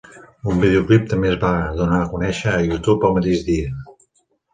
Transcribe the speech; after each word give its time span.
Un 0.51 0.61
videoclip 0.61 1.03
també 1.11 1.29
es 1.33 1.37
va 1.43 1.51
donar 1.81 1.99
a 2.05 2.07
conèixer 2.13 2.49
a 2.53 2.63
YouTube 2.69 3.07
el 3.11 3.15
mateix 3.19 3.45
dia. 3.51 3.75